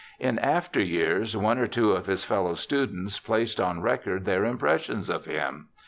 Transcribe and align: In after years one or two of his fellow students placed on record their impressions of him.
In 0.19 0.39
after 0.39 0.79
years 0.79 1.37
one 1.37 1.59
or 1.59 1.67
two 1.67 1.91
of 1.91 2.07
his 2.07 2.23
fellow 2.23 2.55
students 2.55 3.19
placed 3.19 3.59
on 3.61 3.81
record 3.81 4.25
their 4.25 4.45
impressions 4.45 5.11
of 5.11 5.25
him. 5.25 5.67